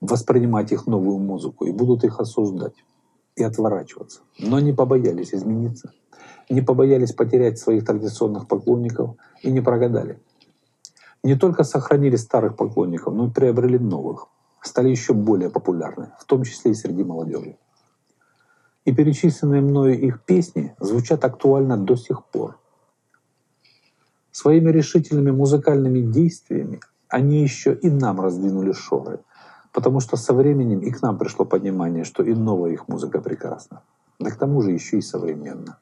воспринимать 0.00 0.72
их 0.72 0.86
новую 0.86 1.18
музыку 1.18 1.66
и 1.66 1.72
будут 1.72 2.04
их 2.04 2.20
осуждать 2.20 2.72
и 3.36 3.44
отворачиваться. 3.44 4.20
Но 4.38 4.60
не 4.60 4.72
побоялись 4.72 5.34
измениться, 5.34 5.92
не 6.48 6.62
побоялись 6.62 7.12
потерять 7.12 7.58
своих 7.58 7.84
традиционных 7.84 8.48
поклонников 8.48 9.16
и 9.42 9.50
не 9.50 9.60
прогадали. 9.60 10.18
Не 11.22 11.36
только 11.36 11.64
сохранили 11.64 12.16
старых 12.16 12.56
поклонников, 12.56 13.14
но 13.14 13.26
и 13.26 13.30
приобрели 13.30 13.78
новых, 13.78 14.28
стали 14.62 14.88
еще 14.88 15.12
более 15.12 15.50
популярны, 15.50 16.12
в 16.18 16.24
том 16.24 16.44
числе 16.44 16.70
и 16.70 16.74
среди 16.74 17.04
молодежи. 17.04 17.58
И 18.84 18.92
перечисленные 18.92 19.60
мною 19.60 19.98
их 19.98 20.22
песни 20.24 20.74
звучат 20.80 21.24
актуально 21.24 21.76
до 21.76 21.96
сих 21.96 22.24
пор. 22.26 22.58
Своими 24.30 24.70
решительными 24.70 25.30
музыкальными 25.30 26.00
действиями 26.00 26.80
они 27.08 27.42
еще 27.42 27.74
и 27.74 27.90
нам 27.90 28.20
раздвинули 28.20 28.72
шоры– 28.72 29.20
Потому 29.72 30.00
что 30.00 30.16
со 30.16 30.34
временем 30.34 30.80
и 30.80 30.90
к 30.90 31.00
нам 31.02 31.18
пришло 31.18 31.44
понимание, 31.46 32.04
что 32.04 32.22
и 32.22 32.34
новая 32.34 32.72
их 32.72 32.88
музыка 32.88 33.20
прекрасна. 33.20 33.82
Да 34.18 34.30
к 34.30 34.36
тому 34.36 34.60
же 34.60 34.70
еще 34.70 34.98
и 34.98 35.02
современно. 35.02 35.78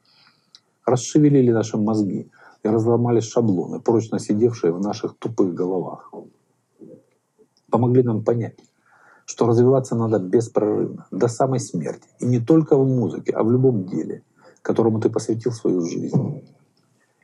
Расшевелили 0.87 1.51
наши 1.51 1.77
мозги 1.77 2.31
и 2.63 2.69
разломали 2.69 3.21
шаблоны, 3.21 3.81
прочно 3.81 4.19
сидевшие 4.19 4.73
в 4.73 4.81
наших 4.81 5.17
тупых 5.19 5.55
головах. 5.55 6.13
Помогли 7.71 8.03
нам 8.03 8.23
понять, 8.25 8.59
что 9.31 9.47
развиваться 9.47 9.95
надо 9.95 10.19
беспрерывно, 10.19 11.07
до 11.13 11.29
самой 11.29 11.61
смерти. 11.61 12.09
И 12.19 12.27
не 12.27 12.41
только 12.41 12.77
в 12.77 12.85
музыке, 12.85 13.33
а 13.33 13.45
в 13.45 13.53
любом 13.53 13.85
деле, 13.85 14.25
которому 14.61 15.01
ты 15.01 15.09
посвятил 15.09 15.53
свою 15.53 15.83
жизнь. 15.83 16.43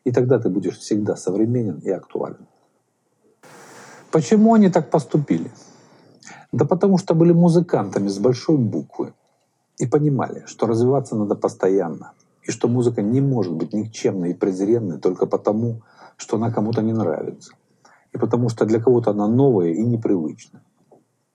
И 0.05 0.13
тогда 0.13 0.39
ты 0.39 0.49
будешь 0.49 0.79
всегда 0.79 1.17
современен 1.17 1.81
и 1.81 1.91
актуален. 1.91 2.47
Почему 4.13 4.55
они 4.55 4.69
так 4.71 4.89
поступили? 4.89 5.51
Да 6.53 6.65
потому 6.65 6.97
что 6.97 7.15
были 7.17 7.33
музыкантами 7.33 8.07
с 8.07 8.21
большой 8.21 8.57
буквы 8.57 9.13
и 9.77 9.87
понимали, 9.89 10.45
что 10.47 10.69
развиваться 10.69 11.17
надо 11.17 11.35
постоянно, 11.35 12.13
и 12.45 12.53
что 12.53 12.69
музыка 12.69 13.03
не 13.03 13.21
может 13.21 13.53
быть 13.53 13.73
никчемной 13.73 14.31
и 14.31 14.35
презренной 14.35 14.99
только 14.99 15.27
потому, 15.27 15.83
что 16.17 16.37
она 16.37 16.53
кому-то 16.53 16.83
не 16.83 16.93
нравится, 16.93 17.55
и 18.13 18.19
потому 18.19 18.49
что 18.49 18.65
для 18.65 18.81
кого-то 18.81 19.11
она 19.11 19.27
новая 19.27 19.73
и 19.73 19.85
непривычная. 19.85 20.63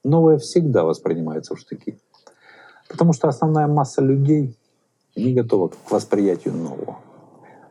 Новое 0.04 0.38
всегда 0.38 0.84
воспринимается 0.84 1.56
в 1.56 1.60
штыки, 1.60 2.00
потому 2.90 3.14
что 3.14 3.28
основная 3.28 3.68
масса 3.68 4.02
людей 4.02 4.58
не 5.16 5.34
готова 5.34 5.68
к 5.68 5.92
восприятию 5.92 6.56
нового, 6.56 6.98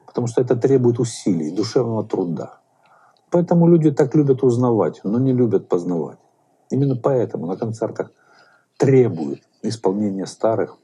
потому 0.07 0.29
что 0.29 0.41
это 0.41 0.55
требует 0.55 1.01
усилий, 1.01 1.51
душевного 1.51 2.05
труда. 2.05 2.61
Поэтому 3.31 3.69
люди 3.69 3.91
так 3.91 4.15
любят 4.15 4.43
узнавать, 4.43 5.01
но 5.05 5.19
не 5.19 5.33
любят 5.33 5.69
познавать. 5.69 6.19
Именно 6.71 6.97
поэтому 6.97 7.47
на 7.47 7.57
концертах 7.57 8.13
требуют 8.77 9.41
исполнения 9.63 10.27
старых 10.27 10.79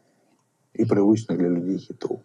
и 0.75 0.85
привычных 0.85 1.39
для 1.39 1.49
людей 1.49 1.79
хитов. 1.79 2.21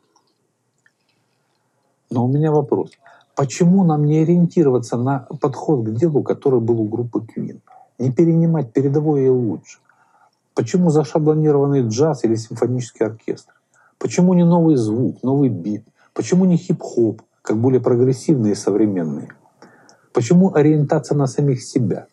Но 2.10 2.26
у 2.26 2.28
меня 2.28 2.52
вопрос. 2.52 2.92
Почему 3.36 3.84
нам 3.84 4.06
не 4.06 4.20
ориентироваться 4.20 4.98
на 4.98 5.28
подход 5.40 5.86
к 5.86 5.94
делу, 5.94 6.24
который 6.24 6.60
был 6.60 6.82
у 6.82 6.88
группы 6.88 7.20
Queen? 7.20 7.62
Не 8.02 8.12
перенимать 8.12 8.74
передовое 8.74 9.28
и 9.28 9.30
лучше? 9.30 9.78
Почему 10.56 10.90
зашаблонированный 10.90 11.88
джаз 11.88 12.24
или 12.24 12.34
симфонический 12.34 13.06
оркестр? 13.06 13.54
Почему 14.00 14.34
не 14.34 14.44
новый 14.44 14.76
звук, 14.76 15.22
новый 15.22 15.50
бит? 15.50 15.86
Почему 16.16 16.46
не 16.46 16.58
хип-хоп, 16.58 17.22
как 17.44 17.58
более 17.58 17.80
прогрессивные 17.80 18.54
и 18.54 18.56
современные? 18.56 19.36
Почему 20.14 20.52
ориентация 20.56 21.16
на 21.16 21.28
самих 21.28 21.62
себя? 21.62 22.08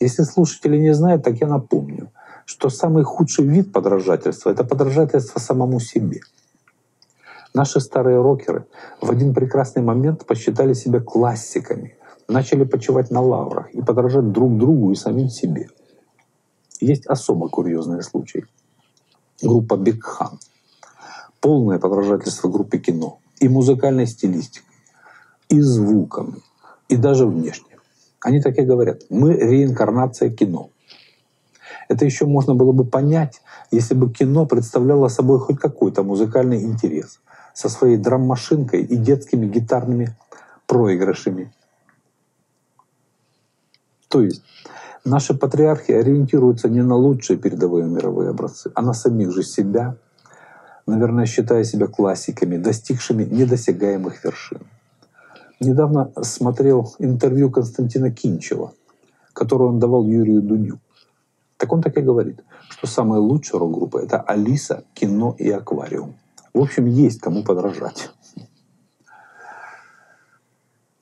Если 0.00 0.24
слушатели 0.24 0.76
не 0.76 0.92
знают, 0.92 1.22
так 1.22 1.36
я 1.36 1.46
напомню, 1.46 2.10
что 2.44 2.68
самый 2.68 3.04
худший 3.04 3.44
вид 3.44 3.72
подражательства— 3.72 4.50
это 4.52 4.64
подражательство 4.64 5.38
самому 5.38 5.78
себе. 5.78 6.22
Наши 7.54 7.78
старые 7.78 8.20
рокеры 8.20 8.66
в 9.00 9.12
один 9.12 9.32
прекрасный 9.32 9.82
момент 9.82 10.26
посчитали 10.26 10.72
себя 10.72 10.98
классиками, 10.98 11.96
начали 12.28 12.64
почивать 12.64 13.10
на 13.10 13.20
лаврах 13.20 13.70
и 13.72 13.82
подражать 13.82 14.30
друг 14.32 14.58
другу 14.58 14.92
и 14.92 14.94
самим 14.94 15.28
себе. 15.28 15.68
Есть 16.80 17.06
особо 17.06 17.48
курьезные 17.48 18.02
случаи. 18.02 18.46
Группа 19.42 19.76
Биг 19.76 20.04
Хан. 20.04 20.38
Полное 21.40 21.78
подражательство 21.78 22.48
группе 22.48 22.78
кино 22.78 23.20
и 23.40 23.48
музыкальной 23.48 24.06
стилистикой, 24.06 24.74
и 25.48 25.60
звуками, 25.60 26.42
и 26.88 26.96
даже 26.96 27.26
внешне. 27.26 27.78
Они 28.20 28.40
так 28.40 28.58
и 28.58 28.62
говорят. 28.62 29.02
Мы 29.10 29.34
реинкарнация 29.34 30.30
кино. 30.30 30.70
Это 31.88 32.04
еще 32.04 32.26
можно 32.26 32.54
было 32.54 32.72
бы 32.72 32.84
понять, 32.84 33.40
если 33.70 33.94
бы 33.94 34.12
кино 34.12 34.46
представляло 34.46 35.08
собой 35.08 35.38
хоть 35.38 35.58
какой-то 35.58 36.02
музыкальный 36.02 36.64
интерес 36.64 37.20
со 37.54 37.68
своей 37.68 37.96
драм-машинкой 37.96 38.82
и 38.82 38.96
детскими 38.96 39.46
гитарными 39.46 40.16
проигрышами. 40.66 41.52
То 44.08 44.22
есть 44.22 44.42
наши 45.04 45.34
патриархи 45.34 45.92
ориентируются 45.92 46.68
не 46.68 46.82
на 46.82 46.96
лучшие 46.96 47.38
передовые 47.38 47.86
мировые 47.86 48.30
образцы, 48.30 48.70
а 48.74 48.82
на 48.82 48.94
самих 48.94 49.32
же 49.32 49.42
себя, 49.42 49.96
наверное, 50.86 51.26
считая 51.26 51.64
себя 51.64 51.86
классиками, 51.86 52.56
достигшими 52.56 53.24
недосягаемых 53.24 54.24
вершин. 54.24 54.60
Недавно 55.60 56.12
смотрел 56.22 56.94
интервью 56.98 57.50
Константина 57.50 58.10
Кинчева, 58.10 58.72
которое 59.32 59.64
он 59.64 59.78
давал 59.78 60.04
Юрию 60.04 60.40
Дудю. 60.40 60.78
Так 61.56 61.72
он 61.72 61.82
так 61.82 61.96
и 61.98 62.00
говорит, 62.00 62.40
что 62.70 62.86
самая 62.86 63.20
лучшая 63.20 63.60
рок-группа— 63.60 63.98
это 64.02 64.20
Алиса, 64.20 64.84
кино 64.94 65.34
и 65.36 65.50
аквариум. 65.50 66.14
В 66.54 66.60
общем, 66.60 66.86
есть 66.86 67.20
кому 67.20 67.42
подражать. 67.42 68.10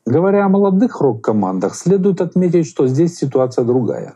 Говоря 0.06 0.44
о 0.44 0.48
молодых 0.48 1.00
рок-командах, 1.00 1.74
следует 1.74 2.20
отметить, 2.20 2.68
что 2.68 2.86
здесь 2.86 3.16
ситуация 3.16 3.64
другая. 3.64 4.14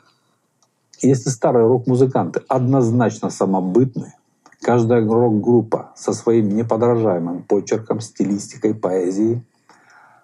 Если 1.02 1.30
старые 1.30 1.66
рок-музыканты 1.66 2.42
однозначно 2.46 3.28
самобытны, 3.28 4.14
каждая 4.62 5.04
рок-группа 5.04 5.90
со 5.96 6.12
своим 6.12 6.50
неподражаемым 6.50 7.42
почерком, 7.42 8.00
стилистикой, 8.00 8.74
поэзией, 8.74 9.42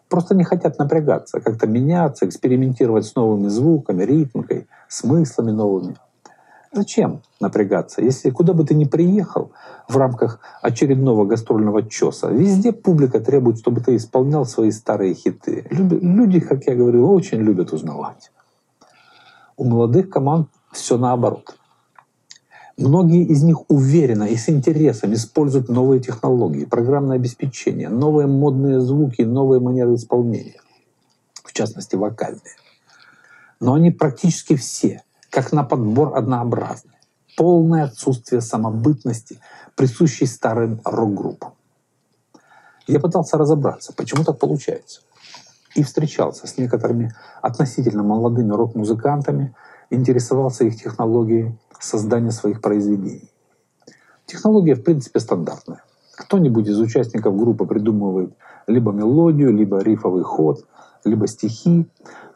Просто 0.09 0.37
не 0.37 0.45
хотят 0.45 0.79
напрягаться, 0.79 1.41
как-то 1.41 1.67
меняться, 1.67 2.27
экспериментировать 2.27 3.07
с 3.07 3.17
новыми 3.17 3.49
звуками, 3.49 4.05
ритмикой, 4.05 4.69
смыслами 4.89 5.51
новыми. 5.51 5.97
Зачем 6.77 7.23
напрягаться, 7.41 8.03
если 8.03 8.29
куда 8.29 8.53
бы 8.53 8.63
ты 8.67 8.75
ни 8.75 8.85
приехал 8.85 9.51
в 9.89 9.97
рамках 9.97 10.41
очередного 10.61 11.25
гастрольного 11.25 11.89
чеса, 11.89 12.29
везде 12.29 12.71
публика 12.71 13.19
требует, 13.19 13.59
чтобы 13.61 13.81
ты 13.81 13.97
исполнял 13.97 14.45
свои 14.45 14.71
старые 14.71 15.15
хиты. 15.15 15.67
Люди, 15.71 16.39
как 16.39 16.67
я 16.67 16.75
говорил, 16.75 17.11
очень 17.11 17.39
любят 17.39 17.73
узнавать. 17.73 18.31
У 19.57 19.65
молодых 19.65 20.11
команд 20.11 20.51
все 20.71 20.99
наоборот. 20.99 21.57
Многие 22.77 23.25
из 23.25 23.43
них 23.43 23.71
уверенно 23.71 24.25
и 24.25 24.37
с 24.37 24.51
интересом 24.51 25.15
используют 25.15 25.71
новые 25.71 26.03
технологии, 26.03 26.67
программное 26.67 27.17
обеспечение, 27.17 27.89
новые 27.89 28.27
модные 28.27 28.83
звуки, 28.83 29.23
новые 29.23 29.61
манеры 29.61 29.95
исполнения, 29.95 30.61
в 31.43 31.55
частности 31.55 31.97
вокальные. 31.97 32.57
Но 33.61 33.73
они 33.73 33.91
практически 33.91 34.57
все, 34.57 35.05
как 35.31 35.53
на 35.53 35.65
подбор, 35.65 36.17
однообразны. 36.17 36.93
Полное 37.37 37.85
отсутствие 37.85 38.41
самобытности, 38.41 39.41
присущей 39.75 40.27
старым 40.27 40.81
рок-группам. 40.85 41.53
Я 42.87 43.01
пытался 43.01 43.37
разобраться, 43.37 43.93
почему 43.93 44.25
так 44.25 44.39
получается. 44.39 45.03
И 45.75 45.83
встречался 45.83 46.47
с 46.47 46.57
некоторыми 46.57 47.15
относительно 47.43 48.03
молодыми 48.03 48.53
рок-музыкантами, 48.53 49.55
интересовался 49.91 50.65
их 50.65 50.77
технологией 50.77 51.59
создания 51.81 52.31
своих 52.31 52.61
произведений. 52.61 53.31
Технология, 54.25 54.75
в 54.75 54.83
принципе, 54.83 55.21
стандартная. 55.21 55.83
Кто-нибудь 56.17 56.67
из 56.67 56.81
участников 56.81 57.37
группы 57.37 57.67
придумывает 57.67 58.35
либо 58.67 58.93
мелодию, 58.93 59.53
либо 59.53 59.79
рифовый 59.81 60.25
ход, 60.25 60.65
либо 61.07 61.27
стихи. 61.27 61.87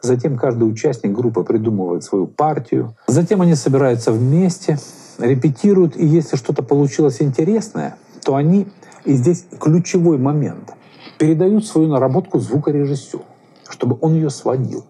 Затем 0.01 0.37
каждый 0.37 0.63
участник 0.63 1.11
группы 1.11 1.43
придумывает 1.43 2.03
свою 2.03 2.27
партию. 2.27 2.95
Затем 3.07 3.41
они 3.41 3.55
собираются 3.55 4.11
вместе, 4.11 4.79
репетируют, 5.19 5.95
и 5.95 6.05
если 6.05 6.35
что-то 6.37 6.63
получилось 6.63 7.21
интересное, 7.21 7.97
то 8.23 8.35
они, 8.35 8.67
и 9.05 9.13
здесь 9.13 9.45
ключевой 9.59 10.17
момент, 10.17 10.73
передают 11.17 11.65
свою 11.65 11.87
наработку 11.89 12.39
звукорежиссеру, 12.39 13.23
чтобы 13.69 13.97
он 14.01 14.15
ее 14.15 14.29
сводил. 14.29 14.85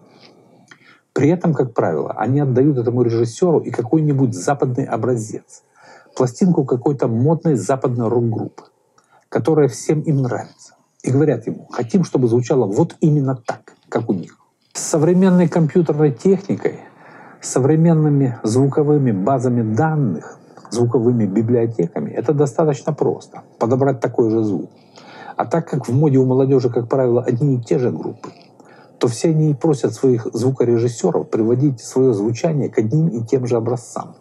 При 1.12 1.28
этом, 1.28 1.52
как 1.52 1.74
правило, 1.74 2.12
они 2.12 2.40
отдают 2.40 2.78
этому 2.78 3.02
режиссеру 3.02 3.58
и 3.58 3.70
какой-нибудь 3.70 4.34
западный 4.34 4.84
образец, 4.84 5.62
пластинку 6.16 6.64
какой-то 6.64 7.06
модной 7.06 7.56
западной 7.56 8.08
рок-группы, 8.08 8.64
которая 9.28 9.68
всем 9.68 10.00
им 10.00 10.22
нравится. 10.22 10.74
И 11.02 11.10
говорят 11.10 11.46
ему, 11.46 11.66
хотим, 11.70 12.04
чтобы 12.04 12.28
звучало 12.28 12.66
вот 12.66 12.96
именно 13.00 13.34
так, 13.34 13.74
как 13.88 14.08
у 14.08 14.12
них. 14.12 14.38
С 14.72 14.82
современной 14.82 15.48
компьютерной 15.48 16.12
техникой, 16.12 16.78
современными 17.40 18.38
звуковыми 18.44 19.10
базами 19.10 19.74
данных, 19.74 20.38
звуковыми 20.70 21.26
библиотеками, 21.26 22.10
это 22.10 22.32
достаточно 22.32 22.92
просто. 22.92 23.42
Подобрать 23.58 24.00
такой 24.00 24.30
же 24.30 24.44
звук. 24.44 24.70
А 25.36 25.44
так 25.44 25.68
как 25.68 25.88
в 25.88 25.92
моде 25.92 26.18
у 26.18 26.24
молодежи, 26.24 26.70
как 26.70 26.88
правило, 26.88 27.22
одни 27.22 27.56
и 27.56 27.60
те 27.60 27.78
же 27.78 27.90
группы, 27.90 28.30
то 28.98 29.08
все 29.08 29.30
они 29.30 29.54
просят 29.54 29.94
своих 29.94 30.28
звукорежиссеров 30.32 31.28
приводить 31.28 31.80
свое 31.80 32.14
звучание 32.14 32.68
к 32.68 32.78
одним 32.78 33.08
и 33.08 33.26
тем 33.26 33.46
же 33.48 33.56
образцам. 33.56 34.14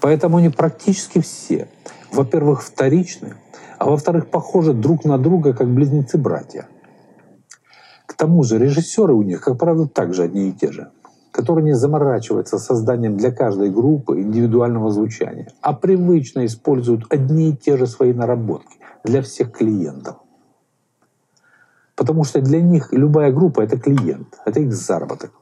Поэтому 0.00 0.36
они 0.36 0.48
практически 0.48 1.20
все, 1.20 1.68
во-первых, 2.12 2.62
вторичны, 2.62 3.34
а 3.80 3.86
во-вторых, 3.88 4.28
похожи 4.28 4.74
друг 4.74 5.06
на 5.06 5.16
друга, 5.16 5.54
как 5.54 5.66
близнецы-братья. 5.66 6.68
К 8.04 8.12
тому 8.12 8.42
же 8.42 8.58
режиссеры 8.58 9.14
у 9.14 9.22
них, 9.22 9.40
как 9.40 9.58
правило, 9.58 9.88
также 9.88 10.24
одни 10.24 10.50
и 10.50 10.52
те 10.52 10.70
же, 10.70 10.90
которые 11.30 11.64
не 11.64 11.72
заморачиваются 11.72 12.58
созданием 12.58 13.16
для 13.16 13.32
каждой 13.32 13.70
группы 13.70 14.20
индивидуального 14.20 14.90
звучания, 14.90 15.50
а 15.62 15.72
привычно 15.72 16.44
используют 16.44 17.06
одни 17.08 17.52
и 17.52 17.56
те 17.56 17.78
же 17.78 17.86
свои 17.86 18.12
наработки 18.12 18.76
для 19.02 19.22
всех 19.22 19.50
клиентов. 19.50 20.16
Потому 21.96 22.24
что 22.24 22.42
для 22.42 22.60
них 22.60 22.92
любая 22.92 23.32
группа— 23.32 23.60
это 23.62 23.80
клиент, 23.80 24.38
это 24.44 24.60
их 24.60 24.74
заработок. 24.74 25.32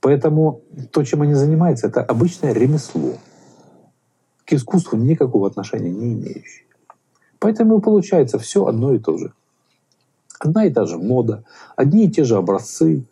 Поэтому 0.00 0.62
то, 0.90 1.04
чем 1.04 1.22
они 1.22 1.34
занимаются, 1.34 1.86
это 1.86 2.02
обычное 2.02 2.52
ремесло, 2.52 3.12
к 4.44 4.52
искусству 4.52 4.98
никакого 4.98 5.46
отношения 5.46 5.90
не 5.90 6.14
имеющее. 6.14 6.63
Поэтому 7.44 7.82
получается 7.82 8.38
все 8.38 8.64
одно 8.64 8.94
и 8.94 8.98
то 8.98 9.18
же. 9.18 9.34
Одна 10.38 10.64
и 10.64 10.70
та 10.70 10.86
же 10.86 10.96
мода, 10.96 11.44
одни 11.76 12.06
и 12.06 12.10
те 12.10 12.24
же 12.24 12.36
образцы, 12.38 13.04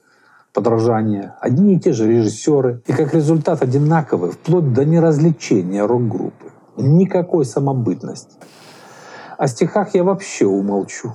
подражания, 0.55 1.37
одни 1.39 1.75
и 1.75 1.79
те 1.79 1.93
же 1.93 2.09
режиссеры. 2.09 2.81
И 2.87 2.95
как 2.95 3.13
результат 3.13 3.63
одинаковые, 3.63 4.33
вплоть 4.33 4.73
до 4.73 4.87
неразличения 4.87 5.87
рок-группы. 5.87 6.51
Никакой 6.79 7.45
самобытности. 7.45 8.35
О 9.37 9.47
стихах 9.49 9.95
я 9.95 10.03
вообще 10.03 10.47
умолчу. 10.47 11.13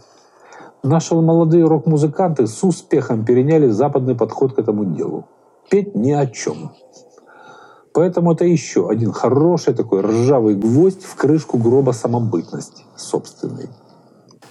Наши 0.83 1.15
молодые 1.15 1.65
рок-музыканты 1.65 2.45
с 2.45 2.63
успехом 2.63 3.25
переняли 3.25 3.67
западный 3.69 4.13
подход 4.13 4.53
к 4.53 4.59
этому 4.59 4.85
делу. 4.85 5.25
Петь 5.71 5.95
ни 5.95 6.11
о 6.11 6.27
чем. 6.27 6.71
Поэтому 7.97 8.33
это 8.33 8.45
еще 8.45 8.91
один 8.91 9.11
хороший 9.11 9.73
такой 9.73 10.01
ржавый 10.01 10.53
гвоздь 10.53 11.03
в 11.03 11.15
крышку 11.15 11.57
гроба 11.57 11.93
самобытности 11.93 12.83
собственной. 12.95 13.69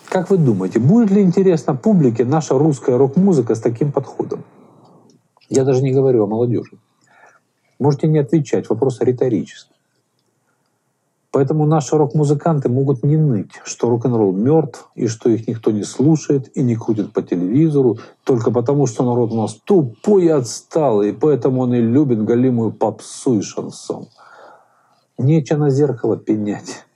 Как 0.08 0.30
вы 0.30 0.36
думаете, 0.36 0.80
будет 0.80 1.12
ли 1.12 1.22
интересно 1.22 1.76
публике 1.76 2.24
наша 2.24 2.58
русская 2.58 2.98
рок-музыка 2.98 3.54
с 3.54 3.60
таким 3.60 3.92
подходом? 3.92 4.42
Я 5.48 5.62
даже 5.62 5.82
не 5.82 5.92
говорю 5.92 6.24
о 6.24 6.26
молодежи. 6.26 6.76
Можете 7.78 8.08
не 8.08 8.18
отвечать, 8.18 8.68
вопрос 8.68 9.00
риторический. 9.00 9.75
Поэтому 11.36 11.66
наши 11.66 11.98
рок-музыканты 11.98 12.70
могут 12.70 13.04
не 13.04 13.18
ныть, 13.18 13.60
что 13.62 13.90
рок-н-ролл 13.90 14.32
мертв, 14.32 14.88
и 14.94 15.06
что 15.06 15.28
их 15.28 15.46
никто 15.46 15.70
не 15.70 15.82
слушает 15.82 16.50
и 16.56 16.62
не 16.62 16.76
крутит 16.76 17.12
по 17.12 17.20
телевизору, 17.20 17.98
только 18.24 18.50
потому, 18.50 18.86
что 18.86 19.04
народ 19.04 19.32
у 19.32 19.42
нас 19.42 19.58
тупой 19.62 20.24
и 20.24 20.28
отсталый, 20.28 21.10
и 21.10 21.12
поэтому 21.12 21.60
он 21.60 21.74
и 21.74 21.80
любит 21.82 22.24
галимую 22.24 22.72
попсу 22.72 23.38
и 23.38 23.42
шансон. 23.42 24.06
Нечего 25.18 25.58
на 25.58 25.68
зеркало 25.68 26.16
пенять. 26.16 26.86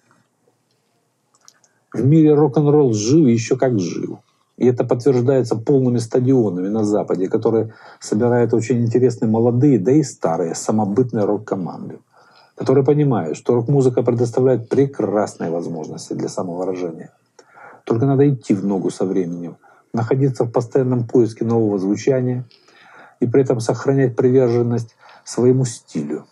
В 1.93 2.03
мире 2.03 2.33
рок-н-ролл 2.33 2.95
жив 2.95 3.29
еще 3.29 3.59
как 3.59 3.79
жив. 3.79 4.21
И 4.57 4.67
это 4.67 4.85
подтверждается 4.85 5.55
полными 5.55 5.99
стадионами 5.99 6.69
на 6.69 6.85
Западе, 6.85 7.29
которые 7.29 7.75
собирают 8.01 8.55
очень 8.55 8.81
интересные 8.81 9.31
молодые, 9.31 9.79
да 9.79 9.93
и 9.93 10.03
старые 10.03 10.55
самобытные 10.55 11.27
рок-команды 11.27 11.99
которые 12.61 12.85
понимают, 12.85 13.39
что 13.39 13.55
рок-музыка 13.55 14.03
предоставляет 14.03 14.69
прекрасные 14.69 15.51
возможности 15.51 16.13
для 16.13 16.29
самовыражения. 16.29 17.11
Только 17.87 18.05
надо 18.05 18.29
идти 18.29 18.53
в 18.53 18.67
ногу 18.67 18.91
со 18.91 19.07
временем, 19.07 19.57
находиться 19.95 20.45
в 20.45 20.53
постоянном 20.53 21.09
поиске 21.09 21.47
нового 21.47 21.79
звучания 21.79 22.45
и 23.19 23.27
при 23.27 23.41
этом 23.45 23.61
сохранять 23.61 24.15
приверженность 24.15 24.95
своему 25.25 25.65
стилю, 25.65 26.27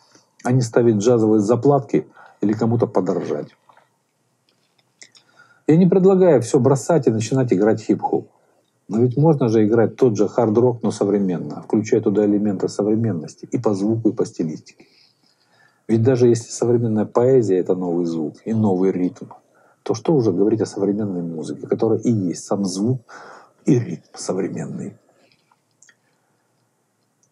а 0.44 0.52
не 0.52 0.60
ставить 0.60 0.96
джазовые 0.96 1.40
заплатки 1.40 2.06
или 2.42 2.52
кому-то 2.52 2.86
подорожать. 2.86 3.48
Я 5.66 5.78
не 5.78 5.86
предлагаю 5.86 6.42
все 6.42 6.58
бросать 6.60 7.06
и 7.06 7.10
начинать 7.10 7.54
играть 7.54 7.80
хип-хоп. 7.80 8.28
Но 8.86 8.98
ведь 9.00 9.16
можно 9.16 9.48
же 9.48 9.64
играть 9.64 9.96
тот 9.96 10.18
же 10.18 10.28
хард-рок, 10.28 10.82
но 10.82 10.90
современно, 10.90 11.62
включая 11.62 12.02
туда 12.02 12.26
элементы 12.26 12.68
современности 12.68 13.48
и 13.50 13.58
по 13.58 13.72
звуку, 13.72 14.10
и 14.10 14.12
по 14.12 14.26
стилистике. 14.26 14.84
Ведь 15.88 16.02
даже 16.02 16.28
если 16.28 16.50
современная 16.50 17.06
поэзия— 17.06 17.58
это 17.60 17.74
новый 17.74 18.04
звук 18.04 18.34
и 18.44 18.52
новый 18.52 18.92
ритм, 18.92 19.26
то 19.82 19.94
что 19.94 20.12
уже 20.12 20.32
говорить 20.32 20.60
о 20.60 20.66
современной 20.66 21.22
музыке, 21.22 21.66
которая 21.66 21.98
и 21.98 22.12
есть 22.12 22.44
сам 22.44 22.66
звук 22.66 23.00
и 23.64 23.78
ритм 23.78 24.14
современный. 24.14 24.96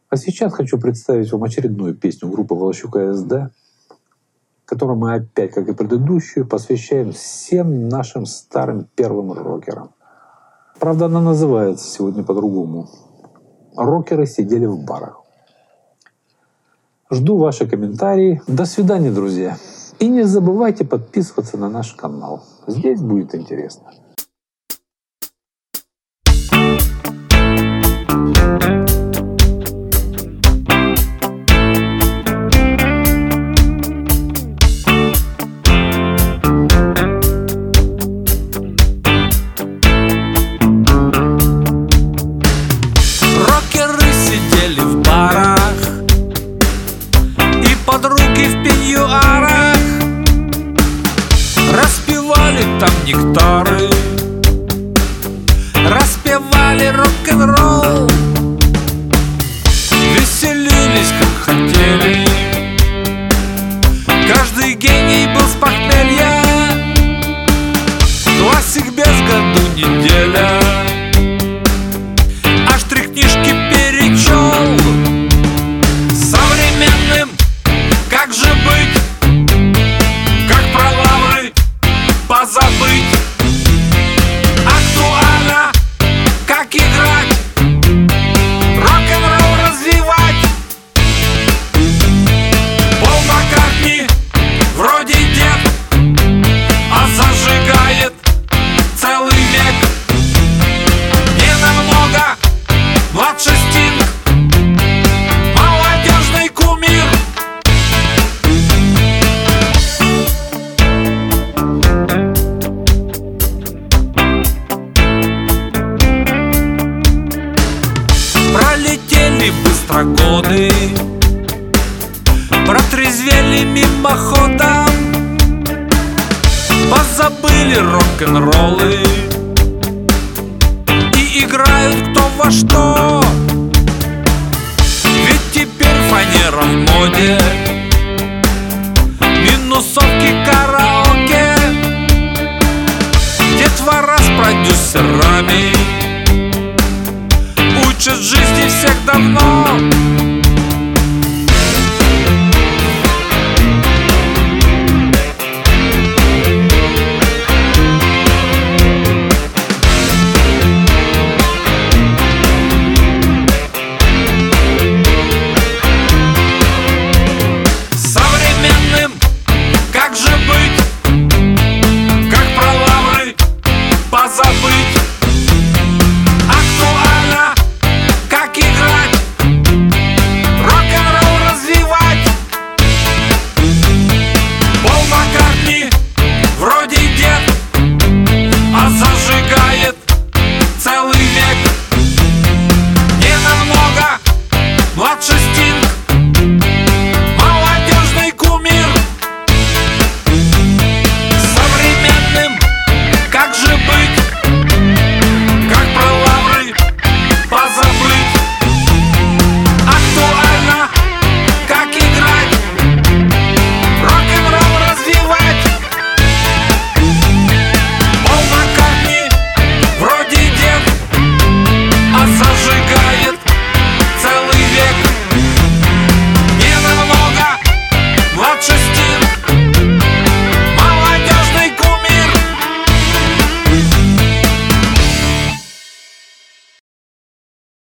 А 0.09 0.17
сейчас 0.17 0.55
хочу 0.55 0.79
представить 0.79 1.31
вам 1.31 1.45
очередную 1.45 1.95
песню 1.95 2.31
группы 2.31 2.55
Волощука 2.55 3.13
СД, 3.13 3.53
которую 4.65 4.97
мы 4.97 5.15
опять, 5.15 5.53
как 5.53 5.69
и 5.69 5.75
предыдущую, 5.75 6.47
посвящаем 6.47 7.13
всем 7.13 7.91
нашим 7.91 8.25
старым 8.25 8.89
первым 8.95 9.33
рокерам. 9.33 9.91
Правда, 10.81 11.07
она 11.07 11.21
называется 11.21 11.87
сегодня 11.89 12.25
по-другому. 12.25 12.89
Рокеры 13.77 14.27
сидели 14.27 14.65
в 14.65 14.83
барах. 14.83 15.26
Жду 17.11 17.37
ваши 17.37 17.69
комментарии. 17.69 18.43
До 18.49 18.65
свидания, 18.65 19.13
друзья. 19.13 19.57
И 20.01 20.09
не 20.09 20.25
забывайте 20.25 20.85
подписываться 20.85 21.57
на 21.57 21.69
наш 21.71 21.93
канал. 21.93 22.43
Здесь 22.67 23.01
будет 23.01 23.33
интересно. 23.33 23.93
Каждый 64.67 64.81
гений 64.81 65.33
был 65.33 65.47
с 65.47 65.55
похмелья 65.61 66.43
Классик 68.41 68.91
без 68.91 69.21
году 69.31 69.61
неделя 69.77 70.66